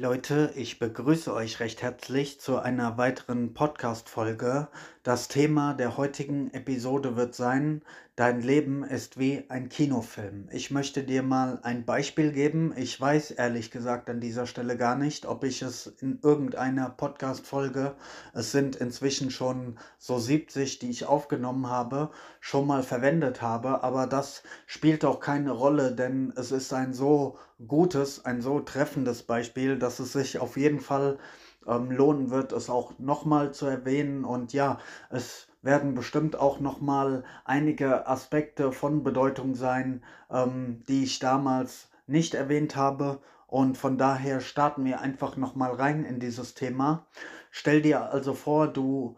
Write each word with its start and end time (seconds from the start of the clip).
Leute, 0.00 0.52
ich 0.54 0.78
begrüße 0.78 1.34
euch 1.34 1.58
recht 1.58 1.82
herzlich 1.82 2.38
zu 2.38 2.60
einer 2.60 2.98
weiteren 2.98 3.52
Podcast-Folge. 3.52 4.68
Das 5.02 5.26
Thema 5.26 5.74
der 5.74 5.96
heutigen 5.96 6.52
Episode 6.54 7.16
wird 7.16 7.34
sein: 7.34 7.82
Dein 8.18 8.42
Leben 8.42 8.82
ist 8.82 9.20
wie 9.20 9.44
ein 9.48 9.68
Kinofilm. 9.68 10.48
Ich 10.50 10.72
möchte 10.72 11.04
dir 11.04 11.22
mal 11.22 11.60
ein 11.62 11.84
Beispiel 11.84 12.32
geben. 12.32 12.74
Ich 12.76 13.00
weiß 13.00 13.30
ehrlich 13.30 13.70
gesagt 13.70 14.10
an 14.10 14.18
dieser 14.18 14.48
Stelle 14.48 14.76
gar 14.76 14.96
nicht, 14.96 15.24
ob 15.24 15.44
ich 15.44 15.62
es 15.62 15.86
in 15.86 16.18
irgendeiner 16.20 16.90
Podcast-Folge, 16.90 17.94
es 18.34 18.50
sind 18.50 18.74
inzwischen 18.74 19.30
schon 19.30 19.78
so 19.98 20.18
70, 20.18 20.80
die 20.80 20.90
ich 20.90 21.06
aufgenommen 21.06 21.68
habe, 21.68 22.10
schon 22.40 22.66
mal 22.66 22.82
verwendet 22.82 23.40
habe. 23.40 23.84
Aber 23.84 24.08
das 24.08 24.42
spielt 24.66 25.04
auch 25.04 25.20
keine 25.20 25.52
Rolle, 25.52 25.92
denn 25.92 26.32
es 26.34 26.50
ist 26.50 26.72
ein 26.72 26.94
so 26.94 27.38
gutes, 27.68 28.24
ein 28.24 28.42
so 28.42 28.58
treffendes 28.58 29.22
Beispiel, 29.22 29.78
dass 29.78 30.00
es 30.00 30.12
sich 30.12 30.40
auf 30.40 30.56
jeden 30.56 30.80
Fall 30.80 31.20
ähm, 31.68 31.92
lohnen 31.92 32.30
wird, 32.30 32.50
es 32.50 32.68
auch 32.68 32.98
nochmal 32.98 33.52
zu 33.54 33.66
erwähnen. 33.66 34.24
Und 34.24 34.52
ja, 34.52 34.80
es 35.08 35.47
werden 35.62 35.94
bestimmt 35.94 36.38
auch 36.38 36.60
nochmal 36.60 37.24
einige 37.44 38.06
Aspekte 38.06 38.72
von 38.72 39.02
Bedeutung 39.02 39.54
sein, 39.54 40.02
ähm, 40.30 40.82
die 40.88 41.04
ich 41.04 41.18
damals 41.18 41.88
nicht 42.06 42.34
erwähnt 42.34 42.76
habe. 42.76 43.20
Und 43.46 43.78
von 43.78 43.96
daher 43.98 44.40
starten 44.40 44.84
wir 44.84 45.00
einfach 45.00 45.36
nochmal 45.36 45.72
rein 45.72 46.04
in 46.04 46.20
dieses 46.20 46.54
Thema. 46.54 47.06
Stell 47.50 47.82
dir 47.82 48.12
also 48.12 48.34
vor, 48.34 48.68
du 48.68 49.16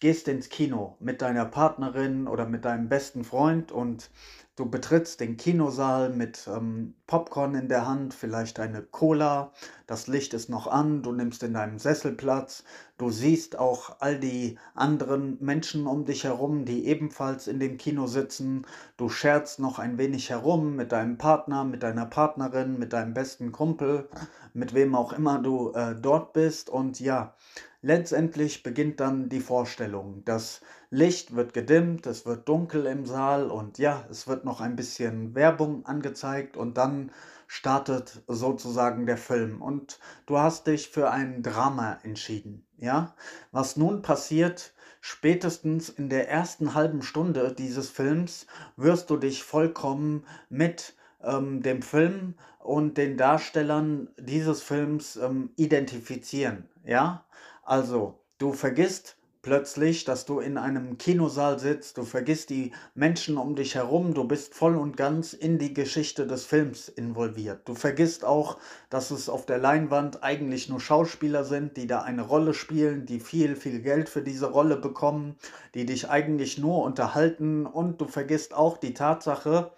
gehst 0.00 0.28
ins 0.28 0.48
Kino 0.48 0.96
mit 1.00 1.22
deiner 1.22 1.44
Partnerin 1.44 2.26
oder 2.26 2.46
mit 2.46 2.64
deinem 2.64 2.88
besten 2.88 3.24
Freund 3.24 3.70
und 3.70 4.10
Du 4.54 4.68
betrittst 4.68 5.20
den 5.20 5.38
Kinosaal 5.38 6.10
mit 6.10 6.46
ähm, 6.46 6.94
Popcorn 7.06 7.54
in 7.54 7.70
der 7.70 7.88
Hand, 7.88 8.12
vielleicht 8.12 8.60
eine 8.60 8.82
Cola, 8.82 9.50
das 9.86 10.08
Licht 10.08 10.34
ist 10.34 10.50
noch 10.50 10.66
an, 10.66 11.02
du 11.02 11.10
nimmst 11.12 11.42
in 11.42 11.54
deinem 11.54 11.78
Sessel 11.78 12.12
Platz, 12.12 12.62
du 12.98 13.08
siehst 13.08 13.58
auch 13.58 13.96
all 14.00 14.20
die 14.20 14.58
anderen 14.74 15.38
Menschen 15.40 15.86
um 15.86 16.04
dich 16.04 16.24
herum, 16.24 16.66
die 16.66 16.86
ebenfalls 16.86 17.46
in 17.46 17.60
dem 17.60 17.78
Kino 17.78 18.06
sitzen, 18.06 18.66
du 18.98 19.08
scherzt 19.08 19.58
noch 19.58 19.78
ein 19.78 19.96
wenig 19.96 20.28
herum 20.28 20.76
mit 20.76 20.92
deinem 20.92 21.16
Partner, 21.16 21.64
mit 21.64 21.82
deiner 21.82 22.04
Partnerin, 22.04 22.78
mit 22.78 22.92
deinem 22.92 23.14
besten 23.14 23.52
Kumpel, 23.52 24.10
mit 24.52 24.74
wem 24.74 24.94
auch 24.94 25.14
immer 25.14 25.38
du 25.38 25.72
äh, 25.72 25.94
dort 25.94 26.34
bist. 26.34 26.68
Und 26.68 27.00
ja, 27.00 27.34
letztendlich 27.80 28.62
beginnt 28.62 29.00
dann 29.00 29.30
die 29.30 29.40
Vorstellung. 29.40 30.22
Das 30.26 30.60
Licht 30.94 31.34
wird 31.34 31.54
gedimmt, 31.54 32.06
es 32.06 32.26
wird 32.26 32.46
dunkel 32.46 32.84
im 32.84 33.06
Saal 33.06 33.50
und 33.50 33.78
ja, 33.78 34.04
es 34.10 34.28
wird 34.28 34.44
noch 34.44 34.60
ein 34.60 34.76
bisschen 34.76 35.34
Werbung 35.34 35.86
angezeigt 35.86 36.54
und 36.54 36.76
dann 36.76 37.10
startet 37.46 38.22
sozusagen 38.26 39.06
der 39.06 39.16
Film 39.16 39.62
und 39.62 39.98
du 40.26 40.36
hast 40.36 40.66
dich 40.66 40.90
für 40.90 41.10
ein 41.10 41.42
Drama 41.42 41.98
entschieden, 42.02 42.66
ja? 42.76 43.14
Was 43.52 43.78
nun 43.78 44.02
passiert, 44.02 44.74
spätestens 45.00 45.88
in 45.88 46.10
der 46.10 46.28
ersten 46.28 46.74
halben 46.74 47.00
Stunde 47.00 47.54
dieses 47.54 47.88
Films 47.88 48.46
wirst 48.76 49.08
du 49.08 49.16
dich 49.16 49.44
vollkommen 49.44 50.26
mit 50.50 50.94
ähm, 51.22 51.62
dem 51.62 51.80
Film 51.80 52.34
und 52.58 52.98
den 52.98 53.16
Darstellern 53.16 54.10
dieses 54.18 54.60
Films 54.60 55.16
ähm, 55.16 55.52
identifizieren, 55.56 56.68
ja? 56.84 57.24
Also, 57.62 58.20
du 58.36 58.52
vergisst 58.52 59.16
plötzlich, 59.42 60.04
dass 60.04 60.24
du 60.24 60.38
in 60.38 60.56
einem 60.56 60.98
Kinosaal 60.98 61.58
sitzt, 61.58 61.98
du 61.98 62.04
vergisst 62.04 62.50
die 62.50 62.72
Menschen 62.94 63.36
um 63.36 63.56
dich 63.56 63.74
herum, 63.74 64.14
du 64.14 64.24
bist 64.24 64.54
voll 64.54 64.76
und 64.76 64.96
ganz 64.96 65.32
in 65.32 65.58
die 65.58 65.74
Geschichte 65.74 66.26
des 66.26 66.44
Films 66.44 66.88
involviert. 66.88 67.68
Du 67.68 67.74
vergisst 67.74 68.24
auch, 68.24 68.58
dass 68.88 69.10
es 69.10 69.28
auf 69.28 69.44
der 69.44 69.58
Leinwand 69.58 70.22
eigentlich 70.22 70.68
nur 70.68 70.80
Schauspieler 70.80 71.44
sind, 71.44 71.76
die 71.76 71.88
da 71.88 72.02
eine 72.02 72.22
Rolle 72.22 72.54
spielen, 72.54 73.04
die 73.04 73.18
viel, 73.18 73.56
viel 73.56 73.80
Geld 73.82 74.08
für 74.08 74.22
diese 74.22 74.50
Rolle 74.50 74.76
bekommen, 74.76 75.36
die 75.74 75.86
dich 75.86 76.08
eigentlich 76.08 76.58
nur 76.58 76.84
unterhalten 76.84 77.66
und 77.66 78.00
du 78.00 78.06
vergisst 78.06 78.54
auch 78.54 78.78
die 78.78 78.94
Tatsache, 78.94 79.72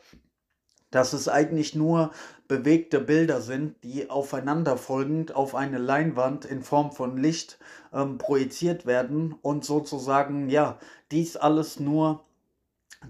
dass 0.94 1.12
es 1.12 1.28
eigentlich 1.28 1.74
nur 1.74 2.12
bewegte 2.46 3.00
Bilder 3.00 3.40
sind, 3.40 3.82
die 3.82 4.10
aufeinanderfolgend 4.10 5.34
auf 5.34 5.54
eine 5.54 5.78
Leinwand 5.78 6.44
in 6.44 6.62
Form 6.62 6.92
von 6.92 7.16
Licht 7.16 7.58
ähm, 7.92 8.18
projiziert 8.18 8.86
werden 8.86 9.34
und 9.42 9.64
sozusagen, 9.64 10.48
ja, 10.48 10.78
dies 11.10 11.36
alles 11.36 11.80
nur 11.80 12.24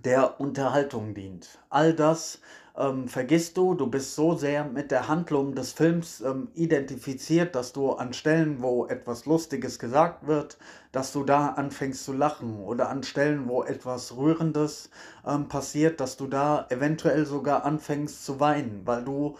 der 0.03 0.41
Unterhaltung 0.41 1.15
dient. 1.15 1.59
All 1.69 1.93
das 1.93 2.41
ähm, 2.77 3.09
vergisst 3.09 3.57
du, 3.57 3.75
du 3.75 3.87
bist 3.87 4.15
so 4.17 4.35
sehr 4.35 4.65
mit 4.65 4.91
der 4.91 5.07
Handlung 5.07 5.55
des 5.55 5.73
Films 5.73 6.21
ähm, 6.21 6.49
identifiziert, 6.55 7.55
dass 7.55 7.73
du 7.73 7.93
an 7.93 8.12
Stellen, 8.12 8.62
wo 8.62 8.87
etwas 8.87 9.27
Lustiges 9.27 9.79
gesagt 9.79 10.27
wird, 10.27 10.59
dass 10.91 11.12
du 11.12 11.23
da 11.23 11.51
anfängst 11.51 12.05
zu 12.05 12.12
lachen 12.12 12.61
oder 12.65 12.89
an 12.89 13.03
Stellen, 13.05 13.49
wo 13.49 13.62
etwas 13.62 14.17
Rührendes 14.17 14.91
ähm, 15.27 15.49
passiert, 15.49 16.01
dass 16.01 16.17
du 16.17 16.27
da 16.27 16.67
eventuell 16.71 17.27
sogar 17.27 17.65
anfängst 17.65 18.25
zu 18.25 18.41
weinen, 18.41 18.83
weil 18.85 19.05
du 19.05 19.37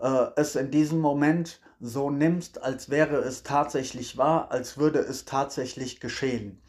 äh, 0.00 0.26
es 0.36 0.54
in 0.54 0.70
diesem 0.70 1.00
Moment 1.00 1.60
so 1.80 2.10
nimmst, 2.10 2.62
als 2.62 2.88
wäre 2.88 3.16
es 3.16 3.42
tatsächlich 3.42 4.16
wahr, 4.16 4.50
als 4.50 4.78
würde 4.78 5.00
es 5.00 5.24
tatsächlich 5.24 6.00
geschehen. 6.00 6.62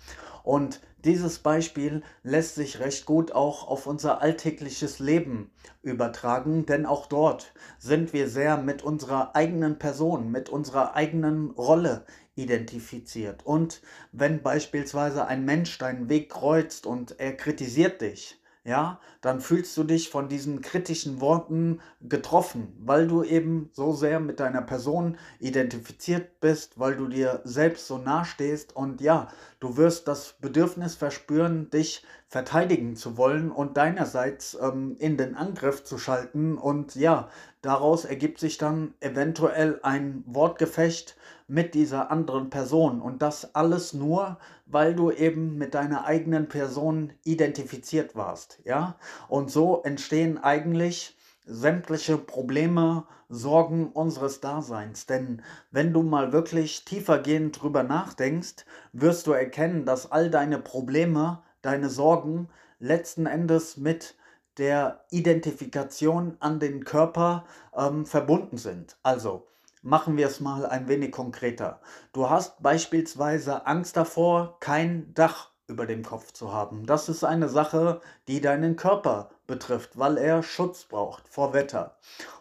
Und 0.48 0.80
dieses 1.04 1.40
Beispiel 1.40 2.04
lässt 2.24 2.56
sich 2.56 2.80
recht 2.80 3.06
gut 3.06 3.34
auch 3.34 3.68
auf 3.68 3.86
unser 3.86 4.22
alltägliches 4.22 5.00
Leben 5.00 5.52
übertragen, 5.84 6.66
denn 6.66 6.86
auch 6.86 7.08
dort 7.08 7.54
sind 7.80 8.14
wir 8.14 8.30
sehr 8.30 8.56
mit 8.56 8.82
unserer 8.82 9.36
eigenen 9.36 9.78
Person, 9.78 10.32
mit 10.32 10.48
unserer 10.48 10.96
eigenen 10.96 11.52
Rolle 11.52 12.06
identifiziert. 12.36 13.46
Und 13.46 13.82
wenn 14.14 14.42
beispielsweise 14.42 15.28
ein 15.28 15.44
Mensch 15.44 15.78
deinen 15.80 16.08
Weg 16.08 16.30
kreuzt 16.30 16.86
und 16.86 17.20
er 17.20 17.36
kritisiert 17.36 18.00
dich, 18.00 18.40
ja, 18.68 19.00
dann 19.22 19.40
fühlst 19.40 19.78
du 19.78 19.86
dich 19.86 20.10
von 20.10 20.28
diesen 20.28 20.60
kritischen 20.60 21.22
Worten 21.22 21.80
getroffen, 22.02 22.76
weil 22.82 23.08
du 23.08 23.24
eben 23.24 23.70
so 23.72 23.94
sehr 23.94 24.20
mit 24.20 24.42
deiner 24.42 24.62
Person 24.62 25.18
identifiziert 25.40 26.42
bist, 26.42 26.78
weil 26.78 26.98
du 26.98 27.08
dir 27.08 27.40
selbst 27.46 27.88
so 27.88 27.98
nahe 27.98 28.26
stehst. 28.26 28.76
Und 28.76 29.00
ja, 29.00 29.30
du 29.62 29.78
wirst 29.78 30.10
das 30.10 30.34
Bedürfnis 30.42 30.96
verspüren, 30.96 31.70
dich 31.70 32.04
verteidigen 32.28 32.98
zu 32.98 33.16
wollen 33.16 33.52
und 33.52 33.78
deinerseits 33.78 34.58
ähm, 34.62 34.98
in 35.00 35.16
den 35.16 35.36
Angriff 35.36 35.86
zu 35.86 35.98
schalten. 35.98 36.58
Und 36.58 36.96
ja, 36.96 37.30
daraus 37.62 38.04
ergibt 38.04 38.38
sich 38.38 38.58
dann 38.58 38.94
eventuell 39.00 39.80
ein 39.82 40.26
Wortgefecht 40.26 41.16
mit 41.48 41.74
dieser 41.74 42.12
anderen 42.12 42.50
Person 42.50 43.02
und 43.02 43.22
das 43.22 43.56
alles 43.56 43.94
nur, 43.94 44.38
weil 44.66 44.94
du 44.96 45.12
eben 45.12 45.58
mit 45.58 45.74
deiner 45.74 46.06
eigenen 46.06 46.50
Person 46.50 47.14
identifiziert 47.24 48.16
warst, 48.16 48.60
ja? 48.66 48.98
Und 49.30 49.50
so 49.50 49.82
entstehen 49.84 50.38
eigentlich 50.38 51.18
sämtliche 51.46 52.18
Probleme, 52.18 53.06
Sorgen 53.30 53.92
unseres 53.92 54.40
Daseins. 54.40 55.06
Denn 55.06 55.42
wenn 55.72 55.94
du 55.94 56.02
mal 56.02 56.32
wirklich 56.32 56.86
tiefergehend 56.86 57.62
drüber 57.62 57.84
nachdenkst, 57.84 58.66
wirst 58.94 59.28
du 59.28 59.34
erkennen, 59.34 59.86
dass 59.86 60.12
all 60.12 60.30
deine 60.30 60.60
Probleme, 60.60 61.44
deine 61.62 61.90
Sorgen 61.90 62.50
letzten 62.80 63.26
Endes 63.26 63.78
mit 63.78 64.16
der 64.58 65.06
Identifikation 65.12 66.38
an 66.40 66.60
den 66.60 66.84
Körper 66.84 67.46
ähm, 67.76 68.06
verbunden 68.06 68.58
sind. 68.58 68.98
Also, 69.04 69.48
Machen 69.88 70.18
wir 70.18 70.28
es 70.28 70.42
mal 70.42 70.66
ein 70.66 70.90
wenig 70.90 71.14
konkreter. 71.14 71.80
Du 72.12 72.30
hast 72.30 72.62
beispielsweise 72.62 73.66
Angst 73.66 73.96
davor, 73.96 74.60
kein 74.60 75.14
Dach 75.14 75.52
über 75.66 75.86
dem 75.86 76.04
Kopf 76.04 76.34
zu 76.34 76.52
haben. 76.52 76.86
Das 76.86 77.08
ist 77.08 77.24
eine 77.24 77.48
Sache, 77.48 78.02
die 78.28 78.42
deinen 78.42 78.76
Körper 78.76 79.30
betrifft, 79.48 79.98
weil 79.98 80.18
er 80.18 80.44
Schutz 80.44 80.84
braucht 80.84 81.30
vor 81.30 81.54
Wetter. 81.54 81.96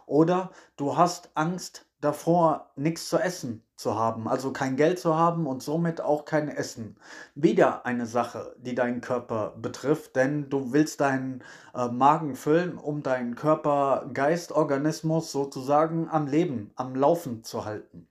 Oder 0.06 0.50
du 0.76 0.96
hast 0.96 1.30
Angst 1.34 1.86
davor, 2.06 2.70
nichts 2.76 3.08
zu 3.08 3.18
essen 3.18 3.62
zu 3.76 3.98
haben, 3.98 4.26
also 4.26 4.52
kein 4.52 4.76
Geld 4.76 4.98
zu 4.98 5.16
haben 5.16 5.46
und 5.46 5.62
somit 5.62 6.00
auch 6.00 6.24
kein 6.24 6.48
Essen. 6.48 6.96
Wieder 7.34 7.84
eine 7.84 8.06
Sache, 8.06 8.54
die 8.58 8.74
deinen 8.74 9.02
Körper 9.02 9.54
betrifft, 9.60 10.16
denn 10.16 10.48
du 10.48 10.72
willst 10.72 11.00
deinen 11.00 11.42
äh, 11.74 11.88
Magen 11.88 12.36
füllen, 12.36 12.78
um 12.78 13.02
deinen 13.02 13.34
Körper, 13.34 14.08
Geist, 14.14 14.52
Organismus 14.52 15.30
sozusagen 15.32 16.08
am 16.08 16.26
Leben, 16.26 16.70
am 16.76 16.94
Laufen 16.94 17.44
zu 17.44 17.66
halten 17.66 18.08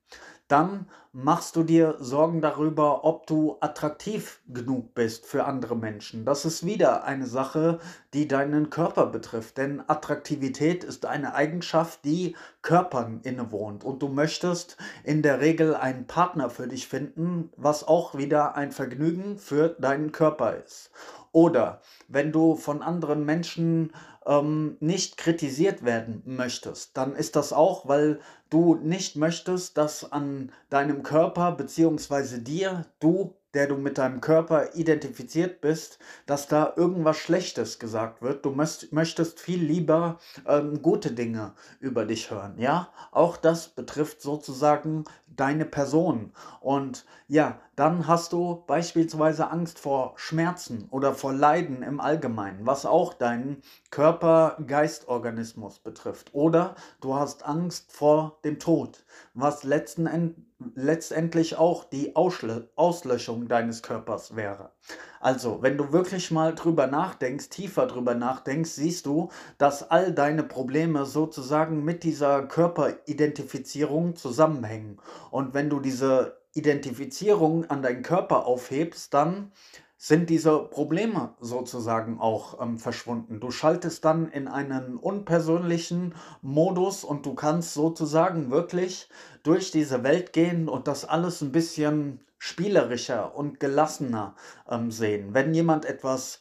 dann 0.48 0.88
machst 1.12 1.56
du 1.56 1.64
dir 1.64 1.96
Sorgen 2.00 2.42
darüber, 2.42 3.06
ob 3.06 3.26
du 3.26 3.58
attraktiv 3.62 4.42
genug 4.48 4.94
bist 4.94 5.26
für 5.26 5.46
andere 5.46 5.76
Menschen. 5.76 6.26
Das 6.26 6.44
ist 6.44 6.66
wieder 6.66 7.06
eine 7.06 7.26
Sache, 7.26 7.80
die 8.14 8.28
deinen 8.28 8.70
Körper 8.70 9.06
betrifft, 9.08 9.58
denn 9.58 9.82
Attraktivität 9.88 10.84
ist 10.84 11.06
eine 11.06 11.34
Eigenschaft, 11.34 12.04
die 12.04 12.36
Körpern 12.62 13.22
innewohnt 13.24 13.84
und 13.84 14.02
du 14.02 14.10
möchtest 14.10 14.78
in 15.04 15.22
der 15.22 15.40
Regel 15.40 15.74
einen 15.74 16.06
Partner 16.06 16.50
für 16.50 16.68
dich 16.68 16.88
finden, 16.88 17.50
was 17.56 17.88
auch 17.88 18.18
wieder 18.18 18.56
ein 18.56 18.72
Vergnügen 18.72 19.38
für 19.38 19.70
deinen 19.70 20.12
Körper 20.12 20.58
ist. 20.58 20.92
Oder 21.36 21.82
wenn 22.08 22.32
du 22.32 22.56
von 22.56 22.82
anderen 22.82 23.26
Menschen 23.26 23.92
ähm, 24.26 24.78
nicht 24.80 25.18
kritisiert 25.18 25.84
werden 25.84 26.22
möchtest, 26.26 26.96
dann 26.96 27.14
ist 27.14 27.36
das 27.36 27.52
auch, 27.52 27.90
weil 27.90 28.22
du 28.50 28.76
nicht 28.76 29.18
möchtest, 29.18 29.78
dass 29.78 30.10
an 30.14 30.54
deinem 30.70 31.04
Körper 31.04 31.52
beziehungsweise 31.52 32.40
dir, 32.40 32.86
du 33.02 33.36
der 33.56 33.68
du 33.68 33.78
mit 33.78 33.98
deinem 33.98 34.22
Körper 34.22 34.76
identifiziert 34.76 35.62
bist, 35.62 35.98
dass 36.26 36.48
da 36.48 36.74
irgendwas 36.76 37.18
Schlechtes 37.18 37.80
gesagt 37.80 38.22
wird. 38.22 38.46
Du 38.46 38.52
möcht, 38.52 38.92
möchtest 38.92 39.40
viel 39.40 39.64
lieber 39.64 40.20
ähm, 40.46 40.82
gute 40.82 41.12
Dinge 41.12 41.54
über 41.80 42.06
dich 42.06 42.30
hören. 42.30 42.60
Ja, 42.60 42.90
auch 43.12 43.38
das 43.38 43.70
betrifft 43.70 44.22
sozusagen 44.22 45.06
deine 45.36 45.66
Person. 45.66 46.34
Und 46.60 47.06
ja, 47.28 47.60
dann 47.76 48.08
hast 48.08 48.34
du 48.34 48.64
beispielsweise 48.68 49.50
Angst 49.50 49.80
vor 49.80 50.14
Schmerzen 50.16 50.88
oder 50.92 51.14
vor 51.14 51.34
Leiden 51.34 51.84
im 51.84 52.00
Allgemeinen, 52.00 52.66
was 52.66 52.86
auch 52.86 53.14
deinen 53.14 53.62
Körper-Geist-Organismus 53.92 55.80
betrifft. 55.80 56.34
Oder 56.34 56.76
du 57.02 57.16
hast 57.16 57.46
Angst 57.46 57.92
vor 57.92 58.40
dem 58.44 58.60
Tod, 58.60 59.06
was 59.34 59.64
letzten 59.64 60.08
Endes 60.08 60.36
letztendlich 60.76 61.58
auch 61.58 61.84
die 61.84 62.16
Ausschl 62.16 62.70
Auslöschung 62.76 63.48
deines 63.48 63.84
Körpers 63.84 64.36
wäre. 64.36 64.72
Also, 65.20 65.62
wenn 65.62 65.78
du 65.78 65.92
wirklich 65.92 66.32
mal 66.32 66.56
drüber 66.56 66.88
nachdenkst, 66.88 67.50
tiefer 67.50 67.88
drüber 67.88 68.16
nachdenkst, 68.16 68.72
siehst 68.72 69.06
du, 69.06 69.30
dass 69.58 69.90
all 69.90 70.12
deine 70.12 70.44
Probleme 70.44 71.06
sozusagen 71.06 71.84
mit 71.84 72.04
dieser 72.04 72.44
Körperidentifizierung 72.44 74.16
zusammenhängen. 74.16 75.00
Und 75.32 75.54
wenn 75.54 75.70
du 75.70 75.80
diese 75.80 76.38
Identifizierung 76.54 77.66
an 77.70 77.82
deinen 77.82 78.04
Körper 78.04 78.46
aufhebst, 78.46 79.14
dann 79.14 79.52
sind 79.98 80.30
diese 80.30 80.60
Probleme 80.60 81.34
sozusagen 81.40 82.20
auch 82.20 82.62
ähm, 82.62 82.78
verschwunden. 82.78 83.40
Du 83.40 83.50
schaltest 83.50 84.06
dann 84.06 84.30
in 84.30 84.48
einen 84.48 84.98
unpersönlichen 84.98 86.14
Modus 86.42 87.04
und 87.04 87.26
du 87.26 87.34
kannst 87.34 87.74
sozusagen 87.74 88.52
wirklich 88.52 89.10
durch 89.46 89.72
diese 89.72 90.04
Welt 90.04 90.34
gehen 90.34 90.68
und 90.68 90.88
das 90.88 91.06
alles 91.06 91.42
ein 91.42 91.52
bisschen 91.52 92.20
spielerischer 92.38 93.36
und 93.36 93.60
gelassener 93.60 94.36
ähm, 94.70 94.92
sehen. 94.92 95.34
Wenn 95.34 95.54
jemand 95.54 95.86
etwas 95.86 96.40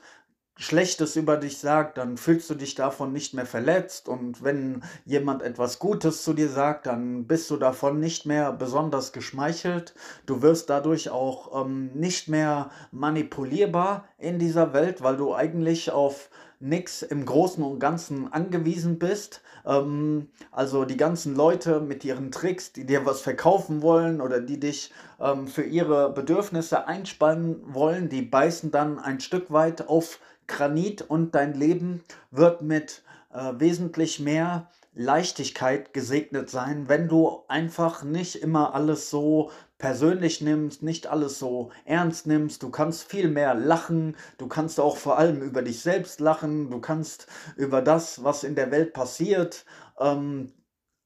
Schlechtes 0.57 1.17
über 1.17 1.37
dich 1.37 1.59
sagt, 1.59 1.99
dann 1.99 2.17
fühlst 2.17 2.49
du 2.49 2.55
dich 2.55 2.77
davon 2.77 3.13
nicht 3.13 3.35
mehr 3.35 3.47
verletzt. 3.47 4.09
Und 4.09 4.45
wenn 4.45 4.85
jemand 5.05 5.43
etwas 5.43 5.81
Gutes 5.81 6.23
zu 6.23 6.33
dir 6.33 6.49
sagt, 6.49 6.87
dann 6.87 7.27
bist 7.27 7.51
du 7.51 7.57
davon 7.57 7.99
nicht 7.99 8.25
mehr 8.25 8.53
besonders 8.53 9.13
geschmeichelt. 9.13 9.95
Du 10.27 10.43
wirst 10.43 10.71
dadurch 10.71 11.11
auch 11.11 11.65
ähm, 11.65 11.91
nicht 11.95 12.29
mehr 12.29 12.71
manipulierbar 12.93 14.05
in 14.17 14.39
dieser 14.39 14.73
Welt, 14.73 15.03
weil 15.03 15.17
du 15.17 15.35
eigentlich 15.35 15.91
auf 15.91 16.31
nichts 16.61 17.03
im 17.03 17.27
Großen 17.27 17.63
und 17.63 17.79
Ganzen 17.79 18.33
angewiesen 18.33 18.99
bist. 18.99 19.43
Ähm, 19.67 20.29
also 20.51 20.85
die 20.85 20.97
ganzen 20.97 21.35
Leute 21.35 21.81
mit 21.81 22.05
ihren 22.05 22.31
Tricks, 22.31 22.73
die 22.73 22.87
dir 22.87 23.05
was 23.07 23.21
verkaufen 23.21 23.83
wollen 23.83 24.21
oder 24.21 24.41
die 24.41 24.61
dich 24.61 24.93
ähm, 25.21 25.47
für 25.47 25.63
ihre 25.63 26.13
Bedürfnisse 26.13 26.87
einspannen 26.87 27.63
wollen, 27.67 28.09
die 28.09 28.23
beißen 28.23 28.71
dann 28.71 28.99
ein 28.99 29.21
Stück 29.21 29.53
weit 29.53 29.89
auf 29.89 30.21
Granit 30.47 31.03
und 31.03 31.35
dein 31.35 31.55
Leben 31.55 32.03
wird 32.31 32.63
mit 32.63 33.03
äh, 33.33 33.53
wesentlich 33.59 34.21
mehr 34.21 34.71
Leichtigkeit 34.95 35.93
gesegnet 35.93 36.49
sein, 36.49 36.89
wenn 36.89 37.09
du 37.09 37.43
einfach 37.49 38.05
nicht 38.05 38.37
immer 38.37 38.75
alles 38.75 39.11
so 39.11 39.51
persönlich 39.77 40.41
nimmst, 40.41 40.83
nicht 40.83 41.09
alles 41.09 41.39
so 41.39 41.73
ernst 41.85 42.27
nimmst. 42.27 42.63
Du 42.63 42.71
kannst 42.71 43.05
viel 43.05 43.29
mehr 43.29 43.55
lachen, 43.55 44.17
du 44.39 44.47
kannst 44.47 44.79
auch 44.79 44.97
vor 44.97 45.19
allem 45.19 45.43
über 45.43 45.63
dich 45.63 45.81
selbst 45.81 46.21
lachen, 46.21 46.71
du 46.71 46.81
kannst 46.81 47.27
über 47.57 47.83
das, 47.83 48.23
was 48.23 48.45
in 48.45 48.55
der 48.55 48.71
Welt 48.71 48.93
passiert, 48.93 49.65
ähm, 49.99 50.53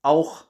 auch 0.03 0.45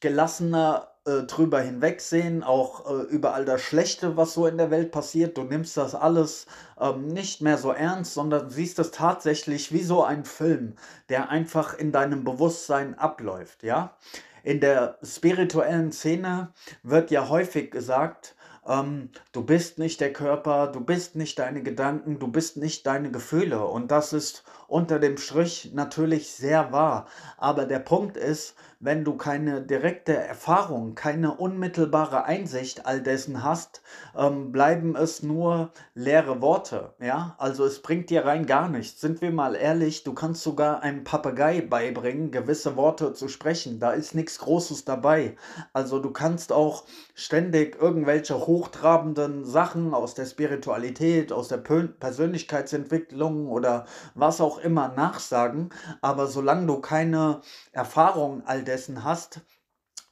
gelassener 0.00 0.95
äh, 1.06 1.22
drüber 1.22 1.60
hinwegsehen, 1.60 2.42
auch 2.42 2.90
äh, 2.90 3.02
über 3.04 3.34
all 3.34 3.44
das 3.44 3.62
Schlechte, 3.62 4.16
was 4.16 4.34
so 4.34 4.46
in 4.46 4.58
der 4.58 4.70
Welt 4.70 4.90
passiert. 4.90 5.38
Du 5.38 5.44
nimmst 5.44 5.76
das 5.76 5.94
alles 5.94 6.46
ähm, 6.80 7.06
nicht 7.08 7.40
mehr 7.42 7.58
so 7.58 7.70
ernst, 7.70 8.14
sondern 8.14 8.50
siehst 8.50 8.78
es 8.78 8.90
tatsächlich 8.90 9.72
wie 9.72 9.82
so 9.82 10.02
ein 10.02 10.24
Film, 10.24 10.74
der 11.08 11.30
einfach 11.30 11.78
in 11.78 11.92
deinem 11.92 12.24
Bewusstsein 12.24 12.98
abläuft, 12.98 13.62
ja. 13.62 13.96
In 14.42 14.60
der 14.60 14.98
spirituellen 15.02 15.92
Szene 15.92 16.52
wird 16.82 17.10
ja 17.10 17.28
häufig 17.28 17.70
gesagt, 17.70 18.36
ähm, 18.66 19.10
du 19.32 19.44
bist 19.44 19.78
nicht 19.78 20.00
der 20.00 20.12
Körper, 20.12 20.66
du 20.68 20.80
bist 20.80 21.16
nicht 21.16 21.38
deine 21.38 21.62
Gedanken, 21.62 22.18
du 22.18 22.28
bist 22.28 22.56
nicht 22.56 22.86
deine 22.86 23.10
Gefühle. 23.10 23.64
Und 23.64 23.90
das 23.90 24.12
ist 24.12 24.44
unter 24.68 24.98
dem 24.98 25.16
Strich 25.16 25.72
natürlich 25.74 26.30
sehr 26.30 26.72
wahr. 26.72 27.06
Aber 27.38 27.66
der 27.66 27.78
Punkt 27.78 28.16
ist, 28.16 28.54
wenn 28.78 29.04
du 29.04 29.16
keine 29.16 29.62
direkte 29.62 30.14
Erfahrung, 30.14 30.94
keine 30.94 31.34
unmittelbare 31.34 32.24
Einsicht 32.24 32.84
all 32.84 33.00
dessen 33.00 33.42
hast, 33.42 33.80
ähm, 34.14 34.52
bleiben 34.52 34.94
es 34.94 35.22
nur 35.22 35.70
leere 35.94 36.42
Worte. 36.42 36.92
Ja, 37.00 37.34
also 37.38 37.64
es 37.64 37.80
bringt 37.80 38.10
dir 38.10 38.26
rein 38.26 38.44
gar 38.44 38.68
nichts. 38.68 39.00
Sind 39.00 39.22
wir 39.22 39.30
mal 39.30 39.56
ehrlich, 39.56 40.04
du 40.04 40.12
kannst 40.12 40.42
sogar 40.42 40.82
einem 40.82 41.04
Papagei 41.04 41.62
beibringen, 41.62 42.30
gewisse 42.30 42.76
Worte 42.76 43.14
zu 43.14 43.28
sprechen. 43.28 43.80
Da 43.80 43.92
ist 43.92 44.14
nichts 44.14 44.38
Großes 44.38 44.84
dabei. 44.84 45.36
Also 45.72 45.98
du 45.98 46.10
kannst 46.10 46.52
auch 46.52 46.84
ständig 47.14 47.80
irgendwelche 47.80 48.46
hochtrabenden 48.46 49.46
Sachen 49.46 49.94
aus 49.94 50.12
der 50.14 50.26
Spiritualität, 50.26 51.32
aus 51.32 51.48
der 51.48 51.56
Persönlichkeitsentwicklung 51.58 53.48
oder 53.48 53.86
was 54.14 54.42
auch 54.42 54.55
immer 54.58 54.88
nachsagen. 54.88 55.70
Aber 56.00 56.26
solange 56.26 56.66
du 56.66 56.80
keine 56.80 57.40
Erfahrung 57.72 58.42
all 58.46 58.62
dessen 58.62 59.04
hast, 59.04 59.40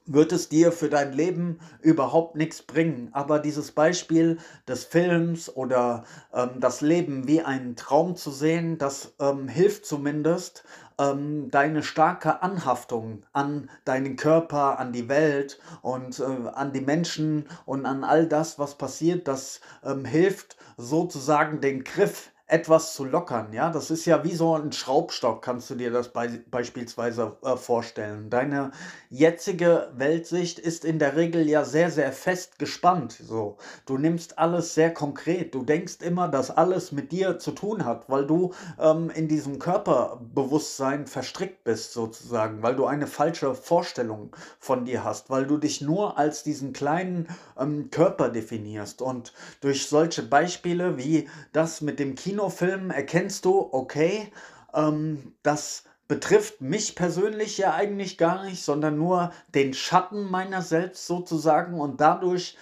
wird 0.06 0.32
es 0.32 0.49
dir 0.49 0.70
für 0.70 0.91
dein 0.91 1.12
Leben 1.12 1.61
überhaupt 1.81 2.37
nichts 2.37 2.62
bringen. 2.62 3.08
Aber 3.12 3.38
dieses 3.38 3.73
Beispiel 3.73 4.38
des 4.69 4.85
Films 4.85 5.55
oder 5.55 6.05
ähm, 6.32 6.61
das 6.61 6.81
Leben 6.81 7.26
wie 7.26 7.41
einen 7.41 7.76
Traum 7.76 8.17
zu 8.17 8.31
sehen, 8.31 8.76
das 8.79 9.14
ähm, 9.19 9.49
hilft 9.49 9.87
zumindest, 9.87 10.64
ähm, 10.99 11.50
deine 11.50 11.82
starke 11.82 12.43
Anhaftung 12.43 13.25
an 13.32 13.70
deinen 13.85 14.17
Körper, 14.17 14.79
an 14.79 14.93
die 14.93 15.08
Welt 15.08 15.58
und 15.82 16.20
äh, 16.20 16.49
an 16.52 16.73
die 16.73 16.82
Menschen 16.82 17.49
und 17.64 17.87
an 17.87 18.05
all 18.05 18.29
das, 18.29 18.58
was 18.58 18.76
passiert, 18.76 19.26
das 19.26 19.61
ähm, 19.83 20.04
hilft 20.04 20.57
sozusagen 20.76 21.61
den 21.61 21.83
Griff 21.83 22.30
etwas 22.54 22.94
zu 22.94 23.04
lockern. 23.04 23.52
Ja, 23.52 23.68
das 23.68 23.90
ist 23.90 24.04
ja 24.04 24.23
wie 24.23 24.37
so 24.37 24.54
ein 24.54 24.70
Schraubstock, 24.70 25.42
kannst 25.42 25.70
du 25.70 25.75
dir 25.75 25.90
das 25.90 26.12
be 26.12 26.44
beispielsweise 26.52 27.37
äh, 27.42 27.56
vorstellen. 27.56 28.30
Deine 28.30 28.70
jetzige 29.11 29.90
Weltsicht 29.96 30.61
ist 30.61 30.84
in 30.84 31.00
der 31.00 31.16
Regel 31.16 31.49
ja 31.49 31.64
sehr, 31.64 31.90
sehr 31.90 32.12
fest 32.12 32.61
gespannt. 32.61 33.18
So, 33.20 33.56
du 33.87 33.99
nimmst 33.99 34.38
alles 34.38 34.73
sehr 34.73 34.94
konkret. 34.94 35.52
Du 35.52 35.64
denkst 35.64 35.96
immer, 36.00 36.28
dass 36.28 36.52
alles 36.52 36.92
mit 36.92 37.11
dir 37.11 37.40
zu 37.40 37.50
tun 37.50 37.84
hat, 37.84 38.08
weil 38.08 38.25
du 38.25 38.54
ähm, 38.78 39.11
in 39.11 39.26
diesem 39.26 39.58
Körperbewusstsein 39.58 41.08
verstrickt 41.08 41.64
bist, 41.64 41.92
sozusagen, 41.92 42.62
weil 42.62 42.76
du 42.76 42.87
eine 42.87 43.08
falsche 43.08 43.56
Vorstellung 43.56 44.30
von 44.61 44.84
dir 44.84 45.02
hast, 45.02 45.28
weil 45.28 45.44
du 45.49 45.56
dich 45.56 45.80
nur 45.80 46.18
als 46.18 46.44
diesen 46.44 46.73
kleinen 46.73 47.26
ähm, 47.58 47.90
Körper 47.90 48.28
definierst. 48.28 49.02
Und 49.02 49.32
durch 49.61 49.88
solche 49.88 50.23
Beispiele 50.23 50.99
wie 50.99 51.28
das 51.52 51.80
mit 51.80 51.99
dem 51.99 52.14
Kino 52.14 52.44
Kinofilmen 52.45 52.91
erkennst 52.91 53.45
du, 53.47 53.69
okay, 53.73 54.31
ähm, 54.75 55.35
das 55.43 55.85
betrifft 56.09 56.61
mich 56.61 56.95
persönlich 56.95 57.57
ja 57.57 57.73
eigentlich 57.73 58.19
gar 58.19 58.45
nicht, 58.45 58.63
sondern 58.63 58.99
nur 58.99 59.33
den 59.55 59.73
Schatten 59.73 60.31
meiner 60.31 60.61
selbst 60.61 61.07
sozusagen. 61.07 61.81
Und 61.81 62.03
dadurch 62.03 62.59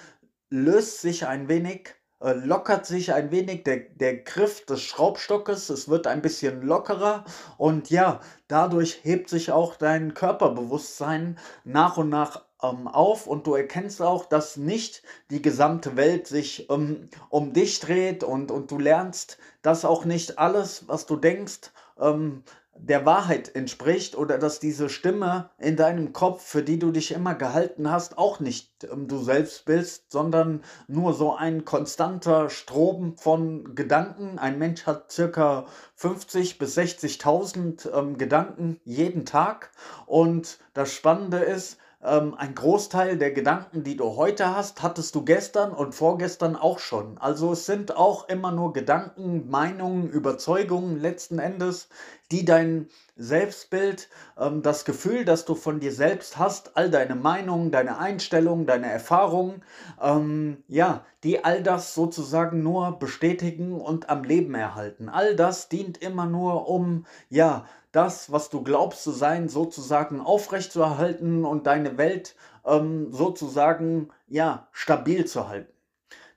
löst 0.50 1.00
sich 1.00 1.26
ein 1.26 1.48
wenig, 1.48 1.94
äh, 2.20 2.34
lockert 2.34 2.86
sich 2.86 3.12
ein 3.12 3.32
wenig 3.32 3.64
der, 3.64 3.78
der 3.78 4.18
Griff 4.18 4.64
des 4.66 4.82
Schraubstockes, 4.82 5.68
es 5.70 5.88
wird 5.88 6.06
ein 6.06 6.22
bisschen 6.22 6.62
lockerer. 6.62 7.24
Und 7.58 7.90
ja, 7.90 8.20
dadurch 8.46 9.00
hebt 9.02 9.28
sich 9.28 9.50
auch 9.50 9.74
dein 9.74 10.14
Körperbewusstsein 10.14 11.38
nach 11.64 11.96
und 11.96 12.08
nach 12.08 12.42
ähm, 12.62 12.88
auf 12.88 13.26
und 13.26 13.46
du 13.46 13.54
erkennst 13.54 14.00
auch, 14.02 14.26
dass 14.26 14.56
nicht 14.56 15.02
die 15.30 15.42
gesamte 15.42 15.96
Welt 15.96 16.26
sich 16.26 16.68
ähm, 16.70 17.08
um 17.28 17.52
dich 17.52 17.80
dreht 17.80 18.24
und, 18.24 18.50
und 18.50 18.70
du 18.70 18.78
lernst, 18.78 19.38
dass 19.62 19.84
auch 19.84 20.04
nicht 20.04 20.38
alles, 20.38 20.88
was 20.88 21.06
du 21.06 21.16
denkst, 21.16 21.72
ähm, 22.00 22.42
der 22.74 23.04
Wahrheit 23.04 23.54
entspricht 23.54 24.16
oder 24.16 24.38
dass 24.38 24.58
diese 24.58 24.88
Stimme 24.88 25.50
in 25.58 25.76
deinem 25.76 26.12
Kopf, 26.12 26.42
für 26.42 26.62
die 26.62 26.78
du 26.78 26.90
dich 26.90 27.12
immer 27.12 27.34
gehalten 27.34 27.90
hast, 27.90 28.16
auch 28.18 28.40
nicht 28.40 28.84
ähm, 28.84 29.08
du 29.08 29.18
selbst 29.18 29.66
bist, 29.66 30.10
sondern 30.10 30.64
nur 30.88 31.12
so 31.12 31.34
ein 31.34 31.64
konstanter 31.64 32.50
Strom 32.50 33.16
von 33.16 33.74
Gedanken. 33.74 34.38
Ein 34.38 34.58
Mensch 34.58 34.86
hat 34.86 35.12
circa 35.12 35.66
50 35.96 36.58
bis 36.58 36.76
60.000 36.76 37.92
ähm, 37.92 38.18
Gedanken 38.18 38.80
jeden 38.84 39.26
Tag 39.26 39.70
und 40.06 40.58
das 40.74 40.92
Spannende 40.92 41.38
ist, 41.38 41.78
ähm, 42.04 42.34
ein 42.36 42.54
Großteil 42.54 43.16
der 43.16 43.30
Gedanken, 43.30 43.84
die 43.84 43.96
du 43.96 44.16
heute 44.16 44.54
hast, 44.54 44.82
hattest 44.82 45.14
du 45.14 45.24
gestern 45.24 45.72
und 45.72 45.94
vorgestern 45.94 46.56
auch 46.56 46.78
schon. 46.78 47.18
Also 47.18 47.52
es 47.52 47.66
sind 47.66 47.96
auch 47.96 48.28
immer 48.28 48.52
nur 48.52 48.72
Gedanken, 48.72 49.48
Meinungen, 49.48 50.10
Überzeugungen 50.10 51.00
letzten 51.00 51.38
Endes, 51.38 51.88
die 52.30 52.44
dein 52.44 52.88
Selbstbild, 53.16 54.08
ähm, 54.38 54.62
das 54.62 54.84
Gefühl, 54.84 55.24
das 55.24 55.44
du 55.44 55.54
von 55.54 55.80
dir 55.80 55.92
selbst 55.92 56.38
hast, 56.38 56.76
all 56.76 56.90
deine 56.90 57.14
Meinungen, 57.14 57.70
deine 57.70 57.98
Einstellungen, 57.98 58.66
deine 58.66 58.90
Erfahrungen, 58.90 59.62
ähm, 60.00 60.64
ja, 60.66 61.04
die 61.22 61.44
all 61.44 61.62
das 61.62 61.94
sozusagen 61.94 62.62
nur 62.62 62.98
bestätigen 62.98 63.80
und 63.80 64.08
am 64.08 64.24
Leben 64.24 64.54
erhalten. 64.54 65.08
All 65.08 65.36
das 65.36 65.68
dient 65.68 65.98
immer 65.98 66.26
nur, 66.26 66.68
um, 66.68 67.06
ja, 67.28 67.66
das, 67.92 68.32
was 68.32 68.50
du 68.50 68.62
glaubst 68.62 69.02
zu 69.02 69.10
sein, 69.10 69.48
sozusagen 69.48 70.20
aufrechtzuerhalten 70.20 71.44
und 71.44 71.66
deine 71.66 71.98
Welt 71.98 72.34
ähm, 72.64 73.12
sozusagen, 73.12 74.08
ja, 74.26 74.68
stabil 74.72 75.26
zu 75.26 75.48
halten. 75.48 75.72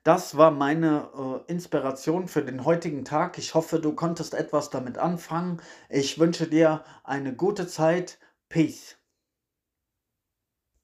Das 0.03 0.37
war 0.37 0.51
meine 0.51 1.09
äh, 1.47 1.51
Inspiration 1.51 2.27
für 2.27 2.43
den 2.43 2.63
heutigen 2.63 3.05
Tag. 3.05 3.39
Ich 3.39 3.55
hoffe, 3.55 3.79
du 3.79 3.93
konntest 3.93 4.35
etwas 4.35 4.69
damit 4.69 4.99
anfangen. 4.99 5.61
Ich 5.89 6.19
wünsche 6.19 6.47
dir 6.47 6.83
eine 7.03 7.33
gute 7.33 7.67
Zeit. 7.67 8.19
Peace. 8.47 8.97